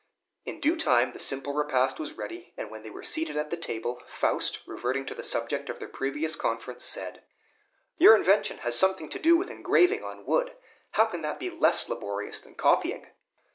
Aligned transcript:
In 0.45 0.59
due 0.59 0.77
time 0.77 1.11
the 1.11 1.19
simple 1.19 1.53
repast 1.53 1.99
was 1.99 2.17
ready; 2.17 2.53
and 2.57 2.71
when 2.71 2.81
they 2.81 2.89
were 2.89 3.03
seated 3.03 3.37
at 3.37 3.51
the 3.51 3.55
table, 3.55 4.01
Faust, 4.07 4.61
reverting 4.65 5.05
to 5.05 5.13
the 5.13 5.21
subject 5.21 5.69
of 5.69 5.77
their 5.77 5.87
previous 5.87 6.35
conference, 6.35 6.83
said, 6.85 7.21
"Your 7.99 8.15
invention 8.15 8.57
has 8.65 8.75
something 8.75 9.09
to 9.09 9.19
do 9.19 9.37
with 9.37 9.51
engraving 9.51 10.03
on 10.03 10.25
wood. 10.25 10.53
How 10.93 11.05
can 11.05 11.21
that 11.21 11.37
be 11.37 11.51
less 11.51 11.87
laborious 11.87 12.39
than 12.39 12.55
copying?" 12.55 13.09